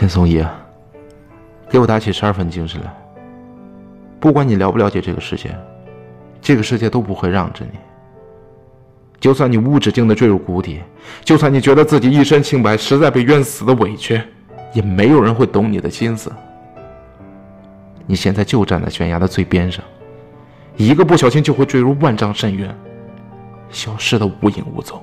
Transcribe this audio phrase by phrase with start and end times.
[0.00, 0.42] 秦松怡
[1.68, 2.90] 给我打起十二分精神来。
[4.18, 5.54] 不管你了不了解这个世界
[6.40, 7.78] 这个世界都不会让着你。
[9.20, 10.80] 就算你无止境的坠入谷底
[11.22, 14.18] 就算你觉得自己一身清白实在被冤死的委屈
[14.72, 16.32] 也没有人会懂你的心思。
[18.06, 19.84] 你现在就站在悬崖的最边上
[20.78, 22.74] 一个不小心就会坠入万丈深渊
[23.68, 24.98] 消失的无影无踪。